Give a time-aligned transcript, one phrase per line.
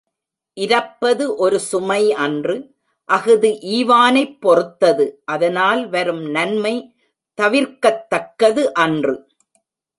[0.57, 2.55] இரப்பது ஒரு சுமை அன்று
[3.09, 6.75] அஃது ஈவானைப் பொறுத்தது அதனால் வரும் நன்மை
[7.37, 9.15] தவிர்க்கத்தக்கது அன்று.